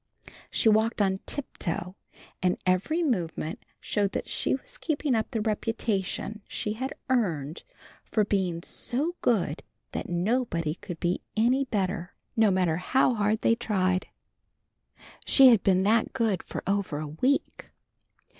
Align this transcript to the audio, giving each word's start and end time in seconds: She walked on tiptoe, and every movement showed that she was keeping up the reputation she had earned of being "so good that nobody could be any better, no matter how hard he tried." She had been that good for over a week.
She 0.49 0.67
walked 0.67 0.99
on 0.99 1.19
tiptoe, 1.27 1.95
and 2.41 2.57
every 2.65 3.03
movement 3.03 3.63
showed 3.79 4.13
that 4.13 4.27
she 4.27 4.55
was 4.55 4.79
keeping 4.79 5.13
up 5.13 5.29
the 5.29 5.41
reputation 5.41 6.41
she 6.47 6.73
had 6.73 6.95
earned 7.07 7.61
of 8.17 8.27
being 8.27 8.63
"so 8.63 9.15
good 9.21 9.61
that 9.91 10.09
nobody 10.09 10.73
could 10.73 10.99
be 10.99 11.21
any 11.37 11.65
better, 11.65 12.15
no 12.35 12.49
matter 12.49 12.77
how 12.77 13.13
hard 13.13 13.43
he 13.43 13.55
tried." 13.55 14.07
She 15.27 15.49
had 15.49 15.61
been 15.61 15.83
that 15.83 16.13
good 16.13 16.41
for 16.41 16.63
over 16.65 16.97
a 16.97 17.07
week. 17.07 17.69